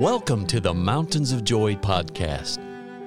Welcome 0.00 0.46
to 0.46 0.60
the 0.60 0.72
Mountains 0.72 1.30
of 1.30 1.44
Joy 1.44 1.74
podcast, 1.74 2.58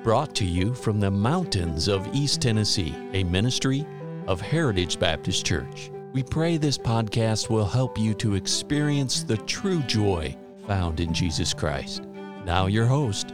brought 0.03 0.35
to 0.35 0.45
you 0.45 0.75
from 0.75 0.99
the 0.99 1.09
mountains 1.09 1.87
of 1.87 2.07
East 2.13 2.39
Tennessee, 2.39 2.93
a 3.13 3.23
ministry 3.23 3.83
of 4.27 4.39
Heritage 4.39 4.99
Baptist 4.99 5.43
Church. 5.43 5.89
We 6.11 6.21
pray 6.21 6.57
this 6.57 6.77
podcast 6.77 7.49
will 7.49 7.65
help 7.65 7.97
you 7.97 8.13
to 8.13 8.35
experience 8.35 9.23
the 9.23 9.37
true 9.37 9.81
joy 9.81 10.37
found 10.67 10.99
in 10.99 11.15
Jesus 11.15 11.51
Christ. 11.51 12.03
Now, 12.45 12.67
your 12.67 12.85
host, 12.85 13.33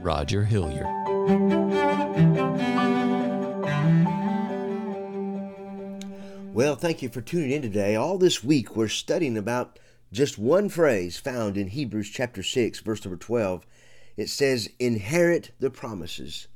Roger 0.00 0.42
Hilliard. 0.42 0.86
Well, 6.52 6.74
thank 6.74 7.02
you 7.02 7.08
for 7.08 7.20
tuning 7.20 7.52
in 7.52 7.62
today. 7.62 7.94
All 7.94 8.18
this 8.18 8.42
week, 8.42 8.74
we're 8.74 8.88
studying 8.88 9.38
about 9.38 9.78
just 10.12 10.38
one 10.38 10.68
phrase 10.68 11.18
found 11.18 11.56
in 11.56 11.68
Hebrews 11.68 12.10
chapter 12.10 12.42
6, 12.42 12.80
verse 12.80 13.04
number 13.04 13.16
12. 13.16 13.66
It 14.16 14.28
says, 14.28 14.70
Inherit 14.78 15.50
the 15.58 15.70
promises. 15.70 16.48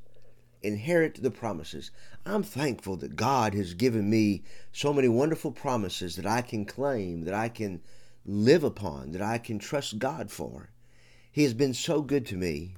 Inherit 0.62 1.23
the 1.23 1.30
promises. 1.30 1.91
I'm 2.25 2.42
thankful 2.42 2.97
that 2.98 3.16
God 3.16 3.55
has 3.55 3.75
given 3.75 4.09
me 4.09 4.42
so 4.73 4.92
many 4.92 5.09
wonderful 5.09 5.52
promises 5.52 6.16
that 6.16 6.27
I 6.27 6.42
can 6.42 6.65
claim, 6.65 7.23
that 7.23 7.34
I 7.34 7.48
can 7.48 7.80
live 8.25 8.62
upon, 8.62 9.12
that 9.12 9.23
I 9.23 9.39
can 9.39 9.59
trust 9.59 9.98
God 9.98 10.30
for. 10.30 10.70
He 11.33 11.42
has 11.42 11.55
been 11.55 11.75
so 11.75 12.03
good 12.03 12.27
to 12.27 12.37
me. 12.37 12.77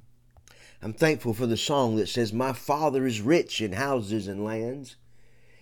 I'm 0.81 0.93
thankful 0.93 1.35
for 1.35 1.47
the 1.47 1.57
song 1.57 1.97
that 1.97 2.09
says, 2.09 2.33
My 2.33 2.53
Father 2.53 3.07
is 3.07 3.21
rich 3.21 3.61
in 3.61 3.73
houses 3.73 4.27
and 4.27 4.45
lands. 4.45 4.97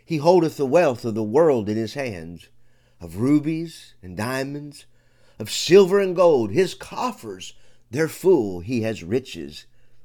He 0.05 0.16
holdeth 0.16 0.57
the 0.57 0.66
wealth 0.66 1.05
of 1.05 1.15
the 1.15 1.23
world 1.23 1.69
in 1.69 1.77
his 1.77 1.95
hands, 1.95 2.49
of 3.01 3.16
rubies 3.16 3.95
and 4.02 4.16
diamonds, 4.16 4.87
of 5.41 5.51
silver 5.51 5.99
and 5.99 6.15
gold. 6.15 6.51
His 6.51 6.75
coffers, 6.75 7.55
they're 7.91 8.09
full. 8.09 8.61
He 8.61 8.83
has 8.83 9.03
riches 9.03 9.65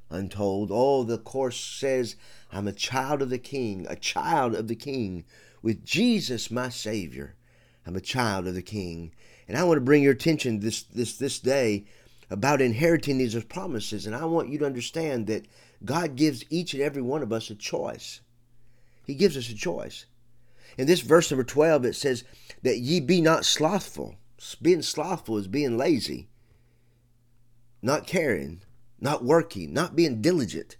untold. 0.10 0.70
Oh, 0.72 1.04
the 1.04 1.18
chorus 1.18 1.58
says, 1.58 2.16
I'm 2.54 2.70
a 2.70 2.72
child 2.72 3.22
of 3.22 3.30
the 3.30 3.38
King, 3.38 3.86
a 3.90 3.98
child 3.98 4.56
of 4.56 4.70
the 4.70 4.78
King, 4.78 5.26
with 5.62 5.84
Jesus 5.84 6.50
my 6.50 6.70
Savior. 6.70 7.36
I'm 7.86 7.98
a 7.98 8.02
child 8.02 8.48
of 8.48 8.56
the 8.56 8.62
King. 8.62 9.12
And 9.48 9.58
I 9.58 9.66
want 9.66 9.76
to 9.78 9.82
bring 9.82 10.02
your 10.02 10.14
attention 10.14 10.62
this 10.62 10.84
this 10.84 11.18
this 11.18 11.40
day 11.40 11.86
about 12.30 12.62
inheriting 12.62 13.18
these 13.18 13.36
promises. 13.44 14.08
And 14.08 14.16
I 14.16 14.24
want 14.24 14.50
you 14.50 14.58
to 14.60 14.66
understand 14.66 15.28
that 15.28 15.48
God 15.84 16.16
gives 16.16 16.46
each 16.50 16.74
and 16.74 16.82
every 16.82 17.02
one 17.02 17.22
of 17.22 17.34
us 17.34 17.50
a 17.50 17.56
choice. 17.56 18.22
He 19.06 19.16
gives 19.16 19.36
us 19.36 19.50
a 19.50 19.56
choice. 19.56 20.06
In 20.78 20.88
this 20.88 21.02
verse 21.02 21.30
number 21.30 21.44
12, 21.44 21.86
it 21.86 21.96
says 21.96 22.24
that 22.64 22.80
ye 22.80 23.02
be 23.02 23.20
not 23.20 23.44
slothful. 23.44 24.16
Being 24.62 24.82
slothful 24.82 25.38
is 25.38 25.48
being 25.48 25.78
lazy, 25.78 26.28
not 27.82 28.06
caring, 28.06 28.62
not 29.00 29.24
working, 29.24 29.74
not 29.74 29.96
being 29.96 30.22
diligent. 30.22 30.78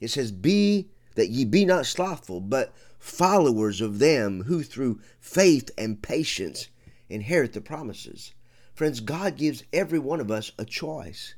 It 0.00 0.08
says, 0.08 0.30
Be 0.30 0.90
that 1.14 1.30
ye 1.30 1.44
be 1.44 1.64
not 1.64 1.86
slothful, 1.86 2.40
but 2.40 2.74
followers 2.98 3.80
of 3.80 3.98
them 3.98 4.44
who 4.44 4.62
through 4.62 5.00
faith 5.20 5.70
and 5.76 6.02
patience 6.02 6.68
inherit 7.08 7.52
the 7.52 7.60
promises. 7.60 8.32
Friends, 8.74 9.00
God 9.00 9.36
gives 9.36 9.64
every 9.72 9.98
one 9.98 10.20
of 10.20 10.30
us 10.30 10.52
a 10.58 10.64
choice. 10.64 11.34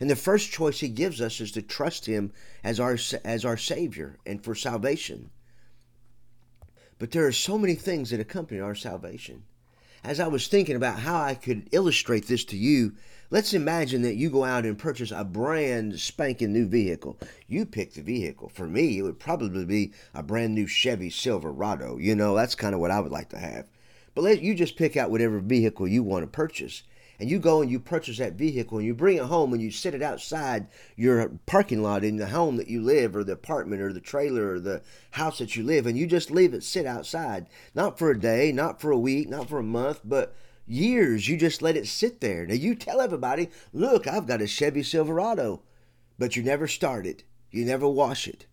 And 0.00 0.08
the 0.08 0.16
first 0.16 0.52
choice 0.52 0.80
he 0.80 0.88
gives 0.88 1.20
us 1.20 1.40
is 1.40 1.50
to 1.52 1.62
trust 1.62 2.06
him 2.06 2.32
as 2.62 2.78
our 2.78 2.96
as 3.24 3.44
our 3.44 3.56
savior 3.56 4.18
and 4.24 4.42
for 4.42 4.54
salvation. 4.54 5.30
But 6.98 7.10
there 7.10 7.26
are 7.26 7.32
so 7.32 7.58
many 7.58 7.74
things 7.74 8.10
that 8.10 8.20
accompany 8.20 8.60
our 8.60 8.74
salvation. 8.74 9.44
As 10.04 10.20
I 10.20 10.28
was 10.28 10.46
thinking 10.46 10.76
about 10.76 11.00
how 11.00 11.20
I 11.20 11.34
could 11.34 11.68
illustrate 11.72 12.28
this 12.28 12.44
to 12.46 12.56
you, 12.56 12.92
let's 13.30 13.52
imagine 13.52 14.02
that 14.02 14.14
you 14.14 14.30
go 14.30 14.44
out 14.44 14.64
and 14.64 14.78
purchase 14.78 15.10
a 15.10 15.24
brand 15.24 15.98
spanking 15.98 16.52
new 16.52 16.66
vehicle. 16.66 17.18
You 17.48 17.66
pick 17.66 17.94
the 17.94 18.02
vehicle. 18.02 18.48
For 18.48 18.68
me, 18.68 18.98
it 18.98 19.02
would 19.02 19.18
probably 19.18 19.64
be 19.64 19.92
a 20.14 20.22
brand 20.22 20.54
new 20.54 20.68
Chevy 20.68 21.10
Silverado. 21.10 21.98
You 21.98 22.14
know, 22.14 22.36
that's 22.36 22.54
kind 22.54 22.74
of 22.74 22.80
what 22.80 22.92
I 22.92 23.00
would 23.00 23.12
like 23.12 23.30
to 23.30 23.38
have. 23.38 23.66
But 24.14 24.22
let 24.22 24.40
you 24.40 24.54
just 24.54 24.76
pick 24.76 24.96
out 24.96 25.10
whatever 25.10 25.40
vehicle 25.40 25.88
you 25.88 26.02
want 26.02 26.22
to 26.22 26.28
purchase 26.28 26.84
and 27.18 27.28
you 27.28 27.38
go 27.38 27.60
and 27.60 27.70
you 27.70 27.80
purchase 27.80 28.18
that 28.18 28.34
vehicle 28.34 28.78
and 28.78 28.86
you 28.86 28.94
bring 28.94 29.16
it 29.16 29.24
home 29.24 29.52
and 29.52 29.60
you 29.60 29.70
set 29.70 29.94
it 29.94 30.02
outside 30.02 30.68
your 30.96 31.28
parking 31.46 31.82
lot 31.82 32.04
in 32.04 32.16
the 32.16 32.28
home 32.28 32.56
that 32.56 32.68
you 32.68 32.80
live 32.80 33.16
or 33.16 33.24
the 33.24 33.32
apartment 33.32 33.82
or 33.82 33.92
the 33.92 34.00
trailer 34.00 34.52
or 34.52 34.60
the 34.60 34.82
house 35.12 35.38
that 35.38 35.56
you 35.56 35.64
live 35.64 35.86
and 35.86 35.98
you 35.98 36.06
just 36.06 36.30
leave 36.30 36.54
it 36.54 36.62
sit 36.62 36.86
outside. 36.86 37.46
Not 37.74 37.98
for 37.98 38.10
a 38.10 38.18
day 38.18 38.52
not 38.52 38.80
for 38.80 38.90
a 38.90 38.98
week 38.98 39.28
not 39.28 39.48
for 39.48 39.58
a 39.58 39.64
month 39.64 40.00
but 40.04 40.34
years 40.66 41.28
you 41.28 41.36
just 41.36 41.60
let 41.60 41.76
it 41.76 41.88
sit 41.88 42.20
there. 42.20 42.46
Now 42.46 42.54
you 42.54 42.74
tell 42.74 43.00
everybody 43.00 43.50
look 43.72 44.06
i've 44.06 44.26
got 44.26 44.42
a 44.42 44.46
chevy 44.46 44.82
silverado 44.82 45.62
but 46.18 46.36
you 46.36 46.42
never 46.42 46.68
start 46.68 47.06
it. 47.06 47.24
You 47.50 47.64
never 47.64 47.88
wash 47.88 48.28
it. 48.28 48.46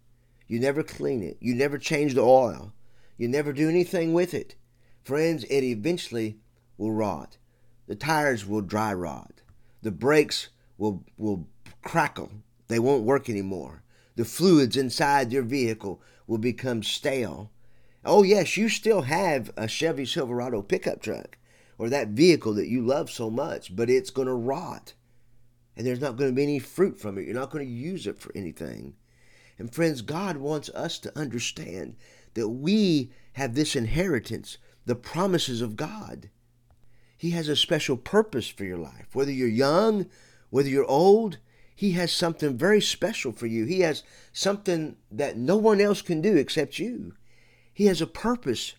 You 0.48 0.60
never 0.60 0.84
clean 0.84 1.22
it. 1.22 1.38
You 1.40 1.54
never 1.54 1.78
change 1.78 2.14
the 2.14 2.22
oil. 2.22 2.74
You 3.18 3.28
never 3.28 3.54
do 3.54 3.70
anything 3.70 4.14
with 4.14 4.34
it. 4.34 4.56
Friends 5.04 5.44
it 5.46 5.64
eventually 5.64 6.40
will 6.78 6.92
rot 6.92 7.38
the 7.88 7.96
tires 7.96 8.46
will 8.46 8.62
dry 8.62 8.94
rot. 8.94 9.42
The 9.82 9.92
brakes 9.92 10.50
will, 10.78 11.06
will 11.18 11.48
crackle. 11.82 12.32
They 12.68 12.80
won't 12.80 13.04
work 13.04 13.30
anymore. 13.30 13.84
The 14.16 14.26
fluids 14.26 14.78
inside 14.78 15.32
your 15.32 15.44
vehicle 15.44 16.02
will 16.28 16.38
become 16.38 16.84
stale. 16.84 17.52
Oh, 18.04 18.24
yes, 18.24 18.58
you 18.58 18.70
still 18.70 19.04
have 19.04 19.52
a 19.58 19.68
Chevy 19.68 20.06
Silverado 20.06 20.62
pickup 20.62 21.02
truck 21.02 21.38
or 21.78 21.90
that 21.90 22.10
vehicle 22.10 22.54
that 22.54 22.68
you 22.68 22.86
love 22.86 23.10
so 23.10 23.30
much, 23.30 23.76
but 23.76 23.90
it's 23.90 24.10
going 24.10 24.28
to 24.28 24.34
rot. 24.34 24.94
And 25.76 25.86
there's 25.86 26.00
not 26.00 26.16
going 26.16 26.30
to 26.30 26.36
be 26.36 26.44
any 26.44 26.60
fruit 26.60 27.00
from 27.00 27.18
it. 27.18 27.26
You're 27.26 27.36
not 27.36 27.50
going 27.50 27.66
to 27.66 27.72
use 27.72 28.08
it 28.08 28.18
for 28.18 28.32
anything. 28.36 28.96
And 29.58 29.74
friends, 29.74 30.02
God 30.02 30.38
wants 30.38 30.70
us 30.70 31.00
to 31.00 31.18
understand 31.18 31.96
that 32.34 32.50
we 32.50 33.12
have 33.34 33.56
this 33.56 33.76
inheritance, 33.76 34.58
the 34.86 34.96
promises 34.96 35.62
of 35.62 35.76
God. 35.76 36.30
He 37.18 37.32
has 37.32 37.48
a 37.48 37.56
special 37.56 37.98
purpose 37.98 38.48
for 38.48 38.66
your 38.66 38.78
life. 38.78 39.08
Whether 39.14 39.32
you're 39.32 39.48
young, 39.48 40.08
whether 40.50 40.70
you're 40.70 40.86
old, 40.86 41.38
He 41.76 41.92
has 41.92 42.12
something 42.12 42.58
very 42.58 42.82
special 42.82 43.32
for 43.32 43.48
you. 43.48 43.66
He 43.66 43.82
has 43.82 44.04
something 44.34 44.98
that 45.12 45.38
no 45.38 45.58
one 45.58 45.80
else 45.80 46.02
can 46.02 46.22
do 46.22 46.36
except 46.36 46.80
you. 46.80 47.14
He 47.74 47.86
has 47.86 48.02
a 48.02 48.08
purpose 48.08 48.74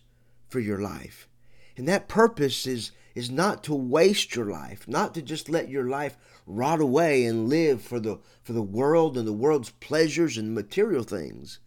for 0.49 0.59
your 0.59 0.79
life. 0.79 1.27
And 1.75 1.87
that 1.87 2.07
purpose 2.07 2.65
is, 2.65 2.91
is 3.13 3.29
not 3.29 3.63
to 3.65 3.75
waste 3.75 4.35
your 4.35 4.45
life, 4.45 4.87
not 4.87 5.13
to 5.13 5.21
just 5.21 5.49
let 5.49 5.69
your 5.69 5.87
life 5.87 6.17
rot 6.47 6.79
away 6.79 7.25
and 7.25 7.49
live 7.49 7.81
for 7.81 7.99
the, 7.99 8.19
for 8.41 8.53
the 8.53 8.61
world 8.61 9.17
and 9.17 9.27
the 9.27 9.33
world's 9.33 9.69
pleasures 9.69 10.37
and 10.37 10.55
material 10.55 11.03
things. 11.03 11.59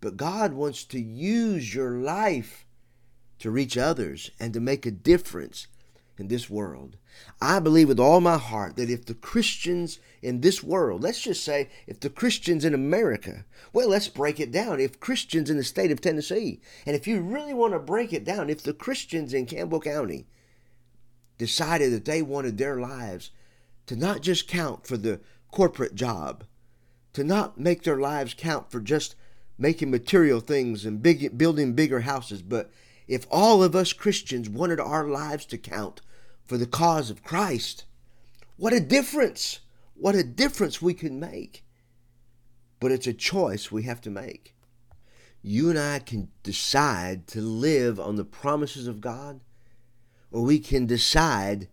But 0.00 0.16
God 0.16 0.52
wants 0.52 0.84
to 0.84 1.00
use 1.00 1.74
your 1.74 1.92
life 1.92 2.66
to 3.38 3.50
reach 3.50 3.78
others 3.78 4.30
and 4.38 4.52
to 4.52 4.60
make 4.60 4.84
a 4.84 4.90
difference 4.90 5.66
in 6.18 6.28
this 6.28 6.48
world. 6.48 6.96
I 7.40 7.58
believe 7.58 7.88
with 7.88 8.00
all 8.00 8.20
my 8.20 8.38
heart 8.38 8.76
that 8.76 8.90
if 8.90 9.06
the 9.06 9.14
Christians 9.14 9.98
in 10.22 10.40
this 10.40 10.62
world, 10.62 11.02
let's 11.02 11.20
just 11.20 11.44
say 11.44 11.68
if 11.86 12.00
the 12.00 12.10
Christians 12.10 12.64
in 12.64 12.74
America, 12.74 13.44
well, 13.72 13.88
let's 13.88 14.08
break 14.08 14.40
it 14.40 14.52
down. 14.52 14.80
If 14.80 15.00
Christians 15.00 15.50
in 15.50 15.56
the 15.56 15.64
state 15.64 15.90
of 15.90 16.00
Tennessee, 16.00 16.60
and 16.84 16.96
if 16.96 17.06
you 17.06 17.20
really 17.20 17.54
want 17.54 17.72
to 17.72 17.78
break 17.78 18.12
it 18.12 18.24
down, 18.24 18.50
if 18.50 18.62
the 18.62 18.74
Christians 18.74 19.34
in 19.34 19.46
Campbell 19.46 19.80
County 19.80 20.26
decided 21.38 21.92
that 21.92 22.04
they 22.04 22.22
wanted 22.22 22.58
their 22.58 22.80
lives 22.80 23.30
to 23.86 23.96
not 23.96 24.20
just 24.22 24.48
count 24.48 24.86
for 24.86 24.96
the 24.96 25.20
corporate 25.50 25.94
job, 25.94 26.44
to 27.12 27.24
not 27.24 27.58
make 27.58 27.82
their 27.82 27.98
lives 27.98 28.34
count 28.34 28.70
for 28.70 28.80
just 28.80 29.14
making 29.58 29.90
material 29.90 30.40
things 30.40 30.84
and 30.84 31.02
big, 31.02 31.36
building 31.38 31.72
bigger 31.72 32.00
houses, 32.00 32.42
but 32.42 32.70
if 33.08 33.26
all 33.30 33.62
of 33.62 33.74
us 33.76 33.92
Christians 33.92 34.48
wanted 34.48 34.80
our 34.80 35.06
lives 35.08 35.46
to 35.46 35.58
count 35.58 36.00
for 36.46 36.56
the 36.56 36.66
cause 36.66 37.10
of 37.10 37.24
Christ, 37.24 37.84
what 38.56 38.72
a 38.72 38.80
difference! 38.80 39.60
What 39.98 40.14
a 40.14 40.22
difference 40.22 40.82
we 40.82 40.94
can 40.94 41.18
make. 41.18 41.64
But 42.80 42.92
it's 42.92 43.06
a 43.06 43.14
choice 43.14 43.72
we 43.72 43.84
have 43.84 44.00
to 44.02 44.10
make. 44.10 44.54
You 45.42 45.70
and 45.70 45.78
I 45.78 46.00
can 46.00 46.28
decide 46.42 47.26
to 47.28 47.40
live 47.40 47.98
on 47.98 48.16
the 48.16 48.24
promises 48.24 48.86
of 48.86 49.00
God, 49.00 49.40
or 50.30 50.42
we 50.42 50.58
can 50.58 50.86
decide 50.86 51.68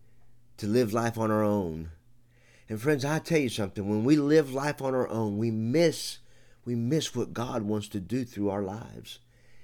to 0.57 0.67
live 0.67 0.93
life 0.93 1.17
on 1.17 1.31
our 1.31 1.43
own. 1.43 1.91
And 2.69 2.81
friends, 2.81 3.03
I 3.03 3.19
tell 3.19 3.39
you 3.39 3.49
something, 3.49 3.89
when 3.89 4.05
we 4.05 4.15
live 4.15 4.53
life 4.53 4.81
on 4.81 4.95
our 4.95 5.09
own, 5.09 5.37
we 5.37 5.51
miss 5.51 6.19
we 6.65 6.75
miss 6.75 7.13
what 7.13 7.33
God 7.33 7.63
wants 7.63 7.89
to 7.89 7.99
do 7.99 8.23
through 8.23 8.49
our 8.49 8.61
lives. 8.61 9.19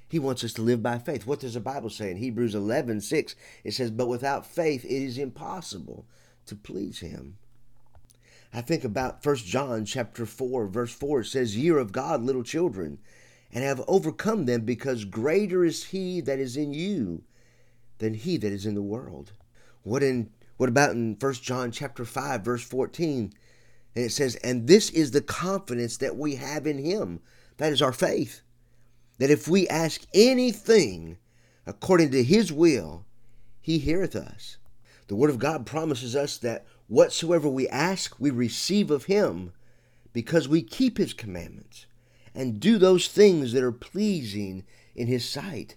He 0.10 0.20
wants 0.20 0.44
us 0.44 0.54
to 0.54 0.62
live 0.62 0.82
by 0.82 0.98
faith. 0.98 1.28
What 1.28 1.40
does 1.40 1.54
the 1.54 1.60
Bible 1.60 1.90
say 1.90 2.10
in 2.10 2.18
Hebrews 2.18 2.56
11 2.56 3.02
6? 3.02 3.36
It 3.64 3.74
says, 3.74 3.92
But 3.92 4.08
without 4.08 4.46
faith 4.46 4.84
it 4.84 4.92
is 4.92 5.18
impossible 5.18 6.08
to 6.48 6.56
please 6.56 7.00
him. 7.00 7.38
I 8.52 8.62
think 8.62 8.84
about 8.84 9.24
1 9.24 9.36
John 9.38 9.86
chapter 9.86 10.26
4, 10.26 10.68
verse 10.68 10.92
4. 10.92 11.22
It 11.22 11.26
says, 11.26 11.56
Ye 11.56 11.70
are 11.70 11.78
of 11.78 11.92
God, 11.92 12.24
little 12.24 12.44
children, 12.44 12.98
and 13.54 13.64
have 13.64 13.84
overcome 13.88 14.46
them, 14.46 14.62
because 14.62 15.06
greater 15.06 15.64
is 15.64 15.86
he 15.86 16.22
that 16.22 16.40
is 16.40 16.58
in 16.58 16.74
you 16.74 17.24
than 18.00 18.16
he 18.16 18.38
that 18.38 18.52
is 18.52 18.66
in 18.66 18.74
the 18.74 18.82
world. 18.82 19.34
What 19.84 20.02
in 20.02 20.32
what 20.58 20.68
about 20.68 20.92
in 20.92 21.16
1 21.18 21.34
John 21.36 21.72
chapter 21.72 22.04
5, 22.04 22.42
verse 22.42 22.64
14? 22.64 23.32
And 23.96 24.06
it 24.06 24.12
says, 24.12 24.36
And 24.38 24.68
this 24.68 24.90
is 24.90 25.12
the 25.12 25.22
confidence 25.22 25.96
that 25.98 26.18
we 26.18 26.36
have 26.36 26.68
in 26.68 26.78
Him. 26.78 27.22
That 27.58 27.72
is 27.72 27.82
our 27.82 27.94
faith. 27.94 28.42
That 29.20 29.30
if 29.30 29.48
we 29.48 29.68
ask 29.68 30.02
anything 30.14 31.18
according 31.66 32.12
to 32.12 32.24
His 32.24 32.52
will, 32.52 33.06
He 33.62 33.78
heareth 33.78 34.16
us. 34.16 34.58
The 35.08 35.16
Word 35.16 35.30
of 35.30 35.40
God 35.40 35.66
promises 35.66 36.16
us 36.16 36.38
that 36.40 36.66
whatsoever 36.88 37.48
we 37.48 37.68
ask, 37.70 38.20
we 38.20 38.32
receive 38.32 38.90
of 38.90 39.06
Him 39.06 39.54
because 40.14 40.48
we 40.48 40.62
keep 40.62 40.98
His 40.98 41.14
commandments 41.14 41.86
and 42.34 42.60
do 42.60 42.78
those 42.78 43.08
things 43.08 43.54
that 43.54 43.64
are 43.64 43.72
pleasing 43.72 44.66
in 44.96 45.08
His 45.08 45.28
sight. 45.28 45.76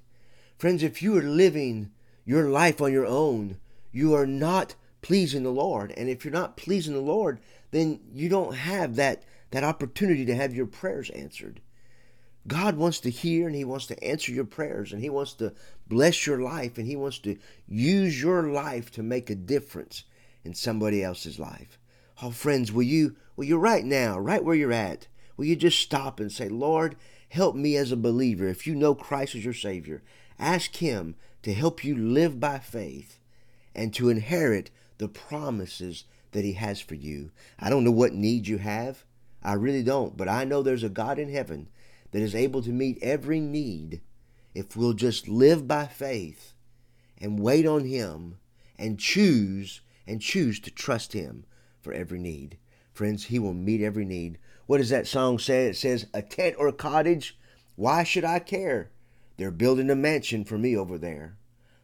Friends, 0.58 0.82
if 0.82 1.02
you 1.02 1.16
are 1.18 1.22
living 1.22 1.90
your 2.24 2.48
life 2.48 2.80
on 2.80 2.92
your 2.92 3.06
own, 3.06 3.58
you 3.90 4.14
are 4.14 4.26
not 4.26 4.74
pleasing 5.00 5.42
the 5.42 5.50
Lord. 5.50 5.92
And 5.96 6.08
if 6.08 6.24
you're 6.24 6.32
not 6.32 6.56
pleasing 6.56 6.94
the 6.94 7.00
Lord, 7.00 7.40
then 7.72 8.00
you 8.12 8.28
don't 8.28 8.54
have 8.54 8.94
that, 8.96 9.24
that 9.50 9.64
opportunity 9.64 10.24
to 10.26 10.34
have 10.34 10.54
your 10.54 10.66
prayers 10.66 11.10
answered. 11.10 11.60
God 12.46 12.76
wants 12.76 12.98
to 13.00 13.10
hear 13.10 13.46
and 13.46 13.54
He 13.54 13.64
wants 13.64 13.86
to 13.86 14.04
answer 14.04 14.32
your 14.32 14.44
prayers 14.44 14.92
and 14.92 15.00
He 15.00 15.10
wants 15.10 15.34
to 15.34 15.52
bless 15.88 16.26
your 16.26 16.40
life 16.40 16.78
and 16.78 16.86
He 16.86 16.96
wants 16.96 17.18
to 17.20 17.36
use 17.68 18.20
your 18.20 18.42
life 18.44 18.90
to 18.92 19.02
make 19.02 19.30
a 19.30 19.34
difference 19.34 20.04
in 20.44 20.54
somebody 20.54 21.02
else's 21.02 21.38
life. 21.38 21.78
Oh, 22.22 22.30
friends, 22.30 22.72
will 22.72 22.82
you, 22.82 23.16
will 23.36 23.44
you 23.44 23.58
right 23.58 23.84
now, 23.84 24.18
right 24.18 24.44
where 24.44 24.56
you're 24.56 24.72
at, 24.72 25.06
will 25.36 25.44
you 25.44 25.56
just 25.56 25.78
stop 25.78 26.18
and 26.18 26.32
say, 26.32 26.48
Lord, 26.48 26.96
help 27.28 27.54
me 27.54 27.76
as 27.76 27.92
a 27.92 27.96
believer. 27.96 28.48
If 28.48 28.66
you 28.66 28.74
know 28.74 28.94
Christ 28.94 29.34
as 29.34 29.44
your 29.44 29.54
Savior, 29.54 30.02
ask 30.38 30.76
Him 30.76 31.14
to 31.42 31.54
help 31.54 31.84
you 31.84 31.96
live 31.96 32.40
by 32.40 32.58
faith 32.58 33.18
and 33.74 33.94
to 33.94 34.08
inherit 34.08 34.70
the 34.98 35.08
promises 35.08 36.04
that 36.32 36.44
He 36.44 36.54
has 36.54 36.80
for 36.80 36.94
you. 36.94 37.30
I 37.58 37.70
don't 37.70 37.84
know 37.84 37.90
what 37.90 38.14
need 38.14 38.48
you 38.48 38.58
have. 38.58 39.04
I 39.42 39.54
really 39.54 39.82
don't, 39.82 40.16
but 40.16 40.28
I 40.28 40.44
know 40.44 40.62
there's 40.62 40.84
a 40.84 40.88
God 40.88 41.18
in 41.18 41.32
heaven 41.32 41.68
that 42.12 42.22
is 42.22 42.34
able 42.34 42.62
to 42.62 42.70
meet 42.70 42.98
every 43.02 43.40
need 43.40 44.00
if 44.54 44.76
we'll 44.76 44.92
just 44.92 45.28
live 45.28 45.66
by 45.66 45.86
faith 45.86 46.54
and 47.18 47.40
wait 47.40 47.66
on 47.66 47.84
Him 47.84 48.38
and 48.78 48.98
choose 48.98 49.80
and 50.06 50.20
choose 50.20 50.60
to 50.60 50.70
trust 50.70 51.12
Him 51.12 51.44
for 51.80 51.92
every 51.92 52.18
need. 52.18 52.58
Friends, 52.92 53.24
He 53.24 53.38
will 53.38 53.54
meet 53.54 53.80
every 53.80 54.04
need. 54.04 54.38
What 54.66 54.78
does 54.78 54.90
that 54.90 55.06
song 55.06 55.38
say? 55.38 55.66
It 55.66 55.76
says, 55.76 56.06
A 56.12 56.22
tent 56.22 56.56
or 56.58 56.68
a 56.68 56.72
cottage, 56.72 57.38
why 57.76 58.04
should 58.04 58.24
I 58.24 58.38
care? 58.38 58.90
They're 59.36 59.50
building 59.50 59.90
a 59.90 59.96
mansion 59.96 60.44
for 60.44 60.58
me 60.58 60.76
over 60.76 60.98
there. 60.98 61.36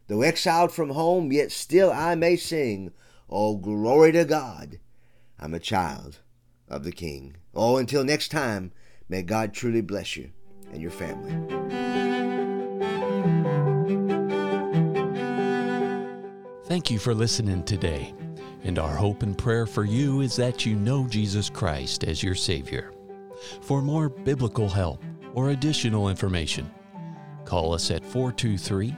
Though 0.07 0.23
exiled 0.23 0.73
from 0.73 0.91
home, 0.91 1.33
yet 1.33 1.51
still 1.53 1.91
I 1.91 2.15
may 2.15 2.37
sing, 2.37 2.93
Oh, 3.31 3.57
glory 3.57 4.13
to 4.13 4.25
God! 4.25 4.79
I'm 5.39 5.55
a 5.55 5.61
child 5.61 6.19
of 6.69 6.85
the 6.85 6.93
King. 6.93 7.37
Oh, 7.55 7.77
until 7.77 8.05
next 8.05 8.29
time, 8.29 8.73
may 9.09 9.23
God 9.23 9.53
truly 9.53 9.81
bless 9.81 10.17
you 10.17 10.31
and 10.73 10.83
your 10.83 10.91
family. 10.91 11.33
Thank 16.65 16.91
you 16.91 16.99
for 16.99 17.15
listening 17.15 17.65
today. 17.65 18.15
And 18.65 18.79
our 18.79 18.95
hope 18.95 19.23
and 19.23 19.39
prayer 19.39 19.67
for 19.67 19.85
you 19.85 20.21
is 20.21 20.37
that 20.37 20.67
you 20.67 20.77
know 20.77 21.07
Jesus 21.07 21.49
Christ 21.49 22.05
as 22.05 22.23
your 22.23 22.35
Savior. 22.35 22.93
For 23.63 23.81
more 23.81 24.09
biblical 24.09 24.69
help 24.69 25.03
or 25.33 25.51
additional 25.51 26.11
information, 26.11 26.71
call 27.45 27.73
us 27.73 27.91
at 27.91 28.05
423 28.05 28.91